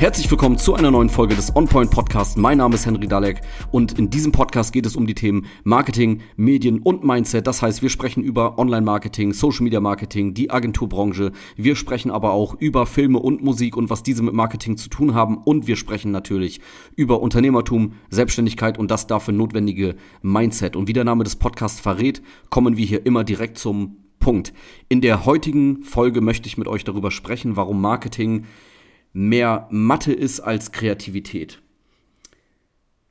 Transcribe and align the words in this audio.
Herzlich 0.00 0.30
willkommen 0.30 0.56
zu 0.56 0.74
einer 0.74 0.90
neuen 0.90 1.10
Folge 1.10 1.36
des 1.36 1.54
OnPoint 1.54 1.90
Podcasts. 1.90 2.34
Mein 2.34 2.56
Name 2.56 2.74
ist 2.74 2.86
Henry 2.86 3.06
Dalek 3.06 3.42
und 3.70 3.98
in 3.98 4.08
diesem 4.08 4.32
Podcast 4.32 4.72
geht 4.72 4.86
es 4.86 4.96
um 4.96 5.06
die 5.06 5.14
Themen 5.14 5.44
Marketing, 5.62 6.22
Medien 6.36 6.78
und 6.78 7.04
Mindset. 7.04 7.46
Das 7.46 7.60
heißt, 7.60 7.82
wir 7.82 7.90
sprechen 7.90 8.22
über 8.22 8.58
Online-Marketing, 8.58 9.34
Social-Media-Marketing, 9.34 10.32
die 10.32 10.50
Agenturbranche. 10.50 11.32
Wir 11.56 11.76
sprechen 11.76 12.10
aber 12.10 12.32
auch 12.32 12.54
über 12.58 12.86
Filme 12.86 13.18
und 13.18 13.44
Musik 13.44 13.76
und 13.76 13.90
was 13.90 14.02
diese 14.02 14.22
mit 14.22 14.32
Marketing 14.32 14.78
zu 14.78 14.88
tun 14.88 15.12
haben. 15.12 15.36
Und 15.36 15.66
wir 15.66 15.76
sprechen 15.76 16.12
natürlich 16.12 16.62
über 16.96 17.20
Unternehmertum, 17.20 17.92
Selbstständigkeit 18.08 18.78
und 18.78 18.90
das 18.90 19.06
dafür 19.06 19.34
notwendige 19.34 19.96
Mindset. 20.22 20.76
Und 20.76 20.88
wie 20.88 20.94
der 20.94 21.04
Name 21.04 21.24
des 21.24 21.36
Podcasts 21.36 21.78
verrät, 21.78 22.22
kommen 22.48 22.78
wir 22.78 22.86
hier 22.86 23.04
immer 23.04 23.22
direkt 23.22 23.58
zum 23.58 23.98
Punkt. 24.18 24.54
In 24.88 25.02
der 25.02 25.26
heutigen 25.26 25.82
Folge 25.82 26.22
möchte 26.22 26.46
ich 26.46 26.56
mit 26.56 26.68
euch 26.68 26.84
darüber 26.84 27.10
sprechen, 27.10 27.56
warum 27.56 27.82
Marketing 27.82 28.46
mehr 29.12 29.68
Mathe 29.70 30.12
ist 30.12 30.40
als 30.40 30.72
Kreativität. 30.72 31.60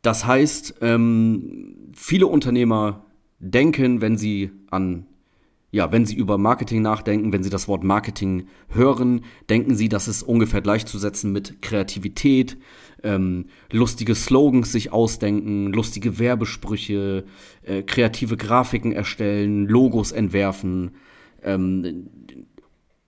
Das 0.01 0.25
heißt, 0.25 0.75
ähm, 0.81 1.91
viele 1.93 2.27
Unternehmer 2.27 3.05
denken, 3.39 4.01
wenn 4.01 4.17
sie 4.17 4.51
an, 4.69 5.05
ja, 5.71 5.91
wenn 5.91 6.05
sie 6.05 6.15
über 6.15 6.37
Marketing 6.37 6.81
nachdenken, 6.81 7.31
wenn 7.33 7.43
sie 7.43 7.49
das 7.49 7.67
Wort 7.67 7.83
Marketing 7.83 8.47
hören, 8.69 9.25
denken 9.49 9.75
sie, 9.75 9.89
dass 9.89 10.07
es 10.07 10.23
ungefähr 10.23 10.61
gleichzusetzen 10.61 11.31
mit 11.31 11.61
Kreativität, 11.61 12.57
ähm, 13.03 13.47
lustige 13.71 14.15
Slogans 14.15 14.71
sich 14.71 14.91
ausdenken, 14.91 15.67
lustige 15.67 16.17
Werbesprüche, 16.17 17.25
äh, 17.63 17.83
kreative 17.83 18.37
Grafiken 18.37 18.93
erstellen, 18.93 19.67
Logos 19.67 20.11
entwerfen, 20.11 20.91
ähm, 21.43 22.09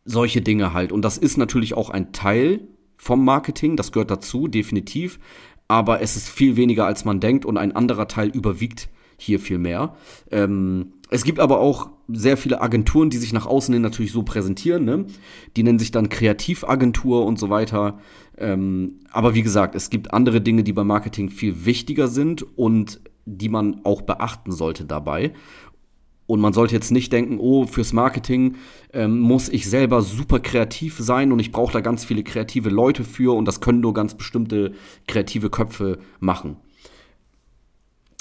solche 0.04 0.41
Dinge 0.41 0.73
halt. 0.73 0.91
Und 0.91 1.04
das 1.04 1.18
ist 1.18 1.37
natürlich 1.37 1.74
auch 1.74 1.90
ein 1.90 2.12
Teil 2.12 2.68
vom 3.02 3.26
Marketing, 3.26 3.77
das 3.77 3.91
gehört 3.91 4.12
dazu, 4.12 4.48
definitiv. 4.48 5.18
Aber 5.68 6.02
es 6.02 6.16
ist 6.16 6.30
viel 6.30 6.55
weniger, 6.55 6.85
als 6.85 7.04
man 7.04 7.20
denkt 7.20 7.46
und 7.46 7.58
ein 7.58 7.76
anderer 7.76 8.08
Teil 8.08 8.30
überwiegt 8.30 8.90
hier 9.18 9.40
viel 9.40 9.58
mehr. 9.58 9.96
Ähm, 10.30 10.93
es 11.10 11.24
gibt 11.24 11.40
aber 11.40 11.60
auch 11.60 11.90
sehr 12.08 12.38
viele 12.38 12.62
Agenturen, 12.62 13.10
die 13.10 13.18
sich 13.18 13.34
nach 13.34 13.48
außen 13.48 13.74
hin 13.74 13.82
natürlich 13.82 14.12
so 14.12 14.21
präsentieren. 14.21 14.85
Ne? 14.85 15.05
Die 15.58 15.63
nennen 15.63 15.80
sich 15.80 15.90
dann 15.90 16.10
Kreativagentur 16.10 17.26
und 17.26 17.40
so 17.40 17.49
weiter. 17.49 17.98
Ähm, 18.38 18.99
aber 19.12 19.34
wie 19.34 19.41
gesagt, 19.41 19.74
es 19.74 19.90
gibt 19.90 20.13
andere 20.13 20.40
Dinge, 20.40 20.63
die 20.63 20.74
beim 20.74 20.86
Marketing 20.86 21.30
viel 21.30 21.65
wichtiger 21.65 22.08
sind 22.08 22.46
und 22.55 23.02
die 23.26 23.49
man 23.49 23.82
auch 23.84 24.04
beachten 24.04 24.52
sollte 24.52 24.86
dabei. 24.86 25.34
Und 26.32 26.40
man 26.40 26.54
sollte 26.54 26.74
jetzt 26.74 26.91
nicht 26.91 27.12
denken, 27.12 27.40
oh, 27.41 27.65
fürs 27.65 27.91
Marketing 27.91 28.55
ähm, 28.93 29.20
muss 29.20 29.49
ich 29.49 29.70
selber 29.70 30.01
super 30.01 30.40
kreativ 30.40 30.96
sein 30.98 31.34
und 31.34 31.40
ich 31.40 31.51
brauche 31.51 31.74
da 31.74 31.82
ganz 31.82 32.05
viele 32.05 32.24
kreative 32.24 32.70
Leute 32.70 33.04
für 33.04 33.35
und 33.35 33.43
das 33.43 33.60
können 33.60 33.82
nur 33.82 33.93
ganz 33.93 34.13
bestimmte 34.15 34.71
kreative 35.09 35.49
Köpfe 35.49 35.99
machen. 36.21 36.55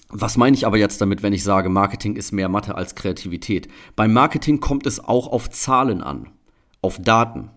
Was 0.08 0.36
meine 0.36 0.56
ich 0.56 0.66
aber 0.66 0.77
jetzt 0.77 1.00
damit, 1.00 1.22
wenn 1.22 1.33
ich 1.33 1.44
sage, 1.44 1.69
Marketing 1.69 2.16
ist 2.16 2.33
mehr 2.33 2.48
Mathe 2.48 2.75
als 2.75 2.97
Kreativität? 2.97 3.69
Beim 3.94 4.12
Marketing 4.12 4.58
kommt 4.58 4.88
es 4.88 4.98
auch 4.98 5.28
auf 5.28 5.48
Zahlen 5.48 6.03
an, 6.03 6.31
auf 6.83 6.98
Daten. 7.00 7.50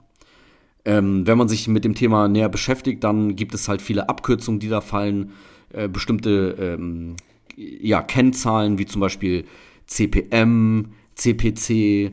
Ähm, 0.86 1.26
wenn 1.26 1.40
man 1.40 1.48
sich 1.48 1.68
mit 1.68 1.84
dem 1.84 1.96
Thema 1.96 2.28
näher 2.28 2.50
beschäftigt, 2.50 3.04
dann 3.04 3.36
gibt 3.36 3.56
es 3.56 3.68
halt 3.68 3.81
viele 3.81 4.08
Abkürzungen, 4.08 4.59
die 4.59 4.70
da 4.70 4.81
fallen, 4.81 5.31
äh, 5.72 5.88
bestimmte 5.88 6.56
ähm, 6.59 7.16
ja, 7.56 8.04
Kennzahlen, 8.04 8.78
wie 8.78 8.86
zum 8.86 9.02
Beispiel 9.02 9.46
CPM, 9.88 10.94
CPC, 11.16 12.12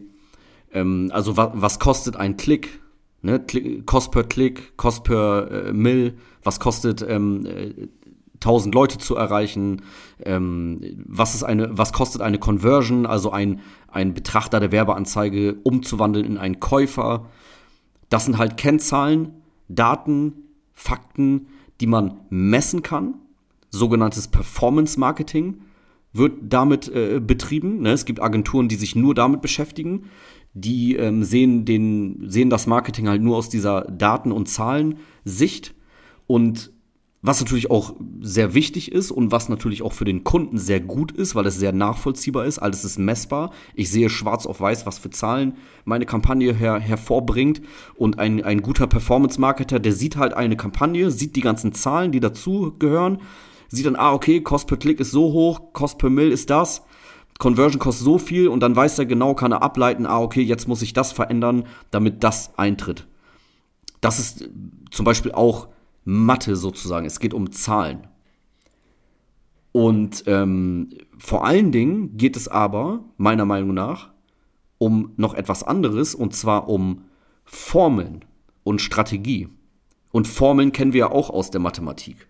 ähm, 0.72 1.10
also 1.12 1.36
wa 1.36 1.52
was 1.54 1.78
kostet 1.78 2.16
ein 2.16 2.36
Klick, 2.36 2.80
ne? 3.22 3.40
Klick, 3.40 3.86
Cost 3.86 4.12
per 4.12 4.24
Klick, 4.24 4.77
Cost 4.77 5.04
per 5.04 5.50
äh, 5.50 5.72
Mill, 5.72 6.14
was 6.42 6.60
kostet 6.60 7.04
ähm, 7.08 7.46
äh, 7.46 7.89
1000 8.36 8.74
Leute 8.74 8.98
zu 8.98 9.17
erreichen, 9.17 9.83
ähm, 10.24 10.80
was 11.06 11.34
ist 11.34 11.42
eine, 11.42 11.77
was 11.77 11.92
kostet 11.92 12.22
eine 12.22 12.39
Conversion, 12.39 13.05
also 13.05 13.30
ein, 13.30 13.61
ein 13.89 14.14
Betrachter 14.14 14.61
der 14.61 14.72
Werbeanzeige 14.72 15.56
umzuwandeln 15.62 16.24
in 16.24 16.39
einen 16.39 16.58
Käufer. 16.58 17.27
Das 18.08 18.24
sind 18.24 18.39
halt 18.39 18.56
Kennzahlen, 18.56 19.42
Daten, 19.68 20.33
Fakten, 20.72 21.48
die 21.80 21.86
man 21.86 22.20
messen 22.30 22.83
kann, 22.83 23.14
sogenanntes 23.68 24.28
Performance 24.28 24.98
Marketing 24.98 25.61
wird 26.12 26.32
damit 26.42 26.88
äh, 26.88 27.20
betrieben. 27.20 27.82
Ne? 27.82 27.92
Es 27.92 28.04
gibt 28.04 28.20
Agenturen, 28.20 28.68
die 28.68 28.76
sich 28.76 28.96
nur 28.96 29.14
damit 29.14 29.40
beschäftigen. 29.42 30.04
Die 30.52 30.96
ähm, 30.96 31.22
sehen, 31.22 31.64
den, 31.64 32.28
sehen 32.28 32.50
das 32.50 32.66
Marketing 32.66 33.08
halt 33.08 33.22
nur 33.22 33.36
aus 33.36 33.48
dieser 33.48 33.82
Daten- 33.82 34.32
und 34.32 34.48
Zahlensicht. 34.48 35.74
Und 36.26 36.72
was 37.22 37.38
natürlich 37.38 37.70
auch 37.70 37.94
sehr 38.22 38.54
wichtig 38.54 38.92
ist 38.92 39.10
und 39.10 39.30
was 39.30 39.50
natürlich 39.50 39.82
auch 39.82 39.92
für 39.92 40.06
den 40.06 40.24
Kunden 40.24 40.56
sehr 40.56 40.80
gut 40.80 41.12
ist, 41.12 41.34
weil 41.34 41.46
es 41.46 41.56
sehr 41.56 41.72
nachvollziehbar 41.72 42.46
ist, 42.46 42.58
alles 42.58 42.82
ist 42.82 42.98
messbar. 42.98 43.52
Ich 43.74 43.90
sehe 43.90 44.08
schwarz 44.08 44.46
auf 44.46 44.60
weiß, 44.60 44.86
was 44.86 44.98
für 44.98 45.10
Zahlen 45.10 45.54
meine 45.84 46.06
Kampagne 46.06 46.54
her 46.54 46.80
hervorbringt. 46.80 47.60
Und 47.94 48.18
ein, 48.18 48.42
ein 48.42 48.62
guter 48.62 48.86
Performance-Marketer, 48.86 49.78
der 49.78 49.92
sieht 49.92 50.16
halt 50.16 50.32
eine 50.32 50.56
Kampagne, 50.56 51.10
sieht 51.10 51.36
die 51.36 51.42
ganzen 51.42 51.74
Zahlen, 51.74 52.10
die 52.10 52.20
dazugehören 52.20 53.18
sieht 53.70 53.86
dann, 53.86 53.97
ah, 53.97 54.13
okay, 54.13 54.41
Cost 54.41 54.67
per 54.67 54.77
Klick 54.77 55.01
ist 55.01 55.11
so 55.11 55.33
hoch, 55.33 55.73
Cost 55.73 55.98
per 55.98 56.11
Mill 56.11 56.33
ist 56.33 56.51
das, 56.51 56.83
Conversion 57.41 57.81
kostet 57.81 58.05
so 58.05 58.19
viel 58.19 58.48
und 58.48 58.61
dann 58.61 58.77
weiß 58.77 58.98
er 58.98 59.07
genau, 59.07 59.35
kann 59.35 59.53
er 59.53 59.63
ableiten, 59.63 60.07
ah, 60.07 60.20
okay, 60.20 60.42
jetzt 60.42 60.69
muss 60.69 60.83
ich 60.83 60.92
das 60.92 61.11
verändern, 61.11 61.64
damit 61.91 62.23
das 62.23 62.57
eintritt. 62.58 63.07
Das 64.01 64.19
ist 64.19 64.48
zum 64.91 65.05
Beispiel 65.05 65.33
auch 65.33 65.69
Mathe 66.05 66.55
sozusagen. 66.57 67.07
Es 67.07 67.19
geht 67.19 67.35
um 67.35 67.51
Zahlen. 67.51 68.07
Und 69.73 70.25
ähm, 70.27 70.91
vor 71.19 71.45
allen 71.45 71.73
Dingen 71.73 72.17
geht 72.17 72.37
es 72.37 72.48
aber, 72.48 73.05
meiner 73.17 73.45
Meinung 73.45 73.73
nach, 73.75 74.11
um 74.79 75.13
noch 75.17 75.35
etwas 75.35 75.63
anderes, 75.63 76.14
und 76.14 76.35
zwar 76.35 76.69
um 76.69 77.05
Formeln 77.45 78.25
und 78.64 78.81
Strategie. 78.81 79.48
Und 80.13 80.27
Formeln 80.27 80.73
kennen 80.73 80.92
wir 80.92 81.01
ja 81.01 81.11
auch 81.11 81.31
aus 81.31 81.51
der 81.51 81.61
Mathematik. 81.61 82.27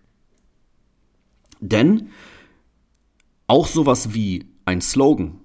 Denn 1.61 2.09
auch 3.47 3.67
sowas 3.67 4.13
wie 4.13 4.45
ein 4.65 4.81
Slogan, 4.81 5.39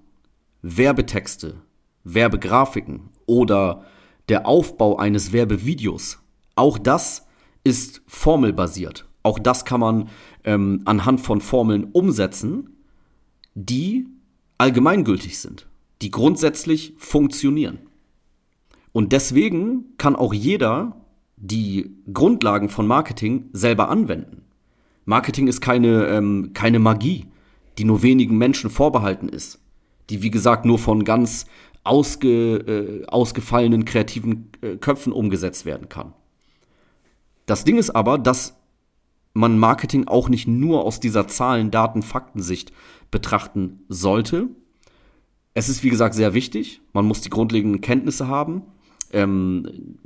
Werbetexte, 0.62 1.62
Werbegrafiken 2.04 3.10
oder 3.26 3.84
der 4.28 4.46
Aufbau 4.46 4.96
eines 4.96 5.32
Werbevideos, 5.32 6.18
auch 6.56 6.78
das 6.78 7.26
ist 7.62 8.02
formelbasiert. 8.06 9.06
Auch 9.22 9.38
das 9.38 9.64
kann 9.64 9.80
man 9.80 10.08
ähm, 10.44 10.82
anhand 10.84 11.20
von 11.20 11.40
Formeln 11.40 11.84
umsetzen, 11.92 12.76
die 13.54 14.06
allgemeingültig 14.56 15.38
sind, 15.38 15.66
die 16.00 16.10
grundsätzlich 16.10 16.94
funktionieren. 16.96 17.80
Und 18.92 19.12
deswegen 19.12 19.96
kann 19.98 20.16
auch 20.16 20.32
jeder 20.32 21.00
die 21.36 21.96
Grundlagen 22.12 22.68
von 22.68 22.86
Marketing 22.86 23.50
selber 23.52 23.90
anwenden. 23.90 24.45
Marketing 25.06 25.46
ist 25.46 25.60
keine, 25.60 26.06
ähm, 26.08 26.50
keine 26.52 26.78
Magie, 26.78 27.26
die 27.78 27.84
nur 27.84 28.02
wenigen 28.02 28.36
Menschen 28.36 28.68
vorbehalten 28.68 29.28
ist. 29.28 29.60
Die, 30.10 30.22
wie 30.22 30.30
gesagt, 30.30 30.64
nur 30.64 30.78
von 30.78 31.04
ganz 31.04 31.46
ausge, 31.84 32.56
äh, 32.56 33.06
ausgefallenen 33.06 33.84
kreativen 33.84 34.50
äh, 34.60 34.76
Köpfen 34.76 35.12
umgesetzt 35.12 35.64
werden 35.64 35.88
kann. 35.88 36.12
Das 37.46 37.64
Ding 37.64 37.78
ist 37.78 37.90
aber, 37.90 38.18
dass 38.18 38.56
man 39.32 39.58
Marketing 39.58 40.08
auch 40.08 40.28
nicht 40.28 40.48
nur 40.48 40.84
aus 40.84 40.98
dieser 40.98 41.28
Zahlen, 41.28 41.70
Daten, 41.70 42.02
Faktensicht 42.02 42.72
betrachten 43.10 43.84
sollte. 43.88 44.48
Es 45.54 45.68
ist, 45.68 45.84
wie 45.84 45.90
gesagt, 45.90 46.14
sehr 46.14 46.34
wichtig. 46.34 46.80
Man 46.92 47.06
muss 47.06 47.20
die 47.20 47.30
grundlegenden 47.30 47.80
Kenntnisse 47.80 48.26
haben. 48.26 48.62
Ähm, 49.12 49.98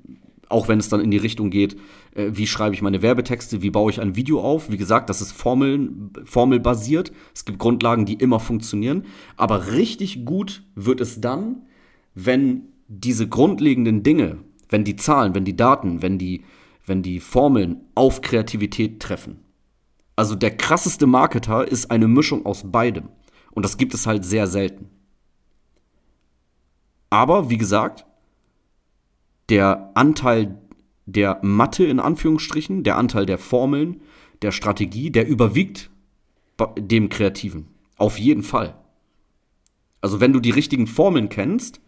auch 0.51 0.69
wenn 0.69 0.79
es 0.79 0.89
dann 0.89 1.01
in 1.01 1.11
die 1.11 1.17
Richtung 1.17 1.51
geht, 1.51 1.77
äh, 2.15 2.31
wie 2.33 2.47
schreibe 2.47 2.75
ich 2.75 2.83
meine 2.83 3.03
Werbetexte, 3.03 3.63
wie 3.63 3.71
baue 3.71 3.91
ich 3.91 4.01
ein 4.01 4.17
Video 4.17 4.41
auf. 4.41 4.71
Wie 4.71 4.77
gesagt, 4.77 5.09
das 5.09 5.21
ist 5.21 5.33
Formeln, 5.33 6.13
formelbasiert. 6.25 7.13
Es 7.35 7.45
gibt 7.45 7.59
Grundlagen, 7.59 8.05
die 8.05 8.15
immer 8.15 8.41
funktionieren. 8.41 9.05
Aber 9.37 9.73
richtig 9.73 10.25
gut 10.25 10.65
wird 10.75 11.01
es 11.01 11.21
dann, 11.21 11.63
wenn 12.15 12.63
diese 12.89 13.29
grundlegenden 13.29 14.03
Dinge, 14.03 14.39
wenn 14.69 14.85
die 14.85 14.97
Zahlen, 14.97 15.35
wenn 15.35 15.45
die 15.45 15.57
Daten, 15.57 16.03
wenn 16.03 16.19
die, 16.19 16.43
wenn 16.85 17.03
die 17.03 17.21
Formeln 17.21 17.83
auf 17.95 18.21
Kreativität 18.21 19.01
treffen. 19.01 19.39
Also 20.17 20.35
der 20.35 20.57
krasseste 20.57 21.07
Marketer 21.07 21.67
ist 21.67 21.91
eine 21.91 22.09
Mischung 22.09 22.45
aus 22.45 22.71
beidem. 22.71 23.09
Und 23.53 23.65
das 23.65 23.77
gibt 23.77 23.95
es 23.95 24.07
halt 24.07 24.25
sehr 24.25 24.47
selten. 24.47 24.91
Aber 27.09 27.51
wie 27.51 27.59
gesagt, 27.59 28.05
der 29.51 29.91
Anteil 29.95 30.59
der 31.07 31.41
Mathe 31.43 31.85
in 31.85 32.01
Anführungsstrichen, 32.01 32.85
der 32.85 32.97
Anteil 32.97 33.27
der 33.27 33.39
Formeln, 33.39 34.01
der 34.43 34.53
Strategie, 34.53 35.11
der 35.11 35.27
überwiegt 35.27 35.91
dem 36.79 37.09
Kreativen. 37.09 37.67
Auf 37.97 38.19
jeden 38.19 38.43
Fall. 38.43 38.77
Also 40.01 40.21
wenn 40.21 40.33
du 40.33 40.41
die 40.41 40.51
richtigen 40.51 40.87
Formeln 40.87 41.29
kennst, 41.29 41.81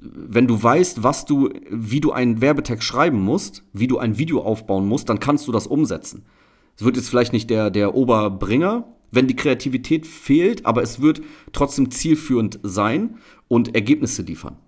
wenn 0.00 0.46
du 0.46 0.62
weißt, 0.62 1.02
was 1.02 1.24
du, 1.24 1.50
wie 1.70 2.00
du 2.00 2.12
einen 2.12 2.40
Werbetext 2.40 2.86
schreiben 2.86 3.20
musst, 3.20 3.64
wie 3.72 3.88
du 3.88 3.98
ein 3.98 4.18
Video 4.18 4.42
aufbauen 4.42 4.86
musst, 4.86 5.08
dann 5.08 5.18
kannst 5.18 5.48
du 5.48 5.52
das 5.52 5.66
umsetzen. 5.66 6.24
Es 6.76 6.84
wird 6.84 6.96
jetzt 6.96 7.08
vielleicht 7.08 7.32
nicht 7.32 7.50
der, 7.50 7.70
der 7.70 7.96
Oberbringer, 7.96 8.84
wenn 9.10 9.26
die 9.26 9.34
Kreativität 9.34 10.06
fehlt, 10.06 10.66
aber 10.66 10.82
es 10.82 11.00
wird 11.00 11.22
trotzdem 11.52 11.90
zielführend 11.90 12.60
sein 12.62 13.16
und 13.48 13.74
Ergebnisse 13.74 14.22
liefern. 14.22 14.58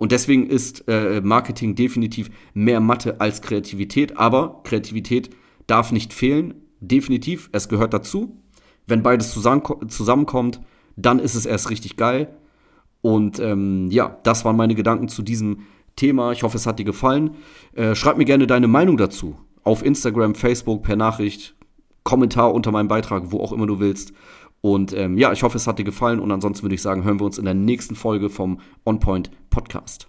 Und 0.00 0.12
deswegen 0.12 0.46
ist 0.46 0.88
äh, 0.88 1.20
Marketing 1.20 1.74
definitiv 1.74 2.30
mehr 2.54 2.80
Mathe 2.80 3.20
als 3.20 3.42
Kreativität, 3.42 4.16
aber 4.16 4.62
Kreativität 4.64 5.28
darf 5.66 5.92
nicht 5.92 6.14
fehlen, 6.14 6.54
definitiv, 6.80 7.50
es 7.52 7.68
gehört 7.68 7.92
dazu. 7.92 8.40
Wenn 8.86 9.02
beides 9.02 9.30
zusammenkommt, 9.30 10.60
dann 10.96 11.18
ist 11.18 11.34
es 11.34 11.44
erst 11.44 11.68
richtig 11.68 11.98
geil. 11.98 12.34
Und 13.02 13.40
ähm, 13.40 13.90
ja, 13.90 14.16
das 14.22 14.46
waren 14.46 14.56
meine 14.56 14.74
Gedanken 14.74 15.08
zu 15.08 15.20
diesem 15.20 15.66
Thema. 15.96 16.32
Ich 16.32 16.44
hoffe, 16.44 16.56
es 16.56 16.66
hat 16.66 16.78
dir 16.78 16.86
gefallen. 16.86 17.32
Äh, 17.74 17.94
schreib 17.94 18.16
mir 18.16 18.24
gerne 18.24 18.46
deine 18.46 18.68
Meinung 18.68 18.96
dazu. 18.96 19.36
Auf 19.64 19.84
Instagram, 19.84 20.34
Facebook, 20.34 20.82
per 20.82 20.96
Nachricht, 20.96 21.54
Kommentar 22.04 22.54
unter 22.54 22.72
meinem 22.72 22.88
Beitrag, 22.88 23.32
wo 23.32 23.40
auch 23.40 23.52
immer 23.52 23.66
du 23.66 23.80
willst. 23.80 24.14
Und 24.60 24.92
ähm, 24.92 25.16
ja, 25.16 25.32
ich 25.32 25.42
hoffe, 25.42 25.56
es 25.56 25.66
hat 25.66 25.78
dir 25.78 25.84
gefallen. 25.84 26.20
Und 26.20 26.30
ansonsten 26.30 26.64
würde 26.64 26.74
ich 26.74 26.82
sagen, 26.82 27.04
hören 27.04 27.20
wir 27.20 27.26
uns 27.26 27.38
in 27.38 27.44
der 27.44 27.54
nächsten 27.54 27.94
Folge 27.94 28.28
vom 28.28 28.60
On 28.84 29.00
Point 29.00 29.30
Podcast. 29.50 30.08